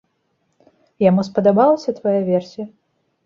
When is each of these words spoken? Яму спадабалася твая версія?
Яму 1.09 1.25
спадабалася 1.29 1.95
твая 1.99 2.17
версія? 2.33 2.65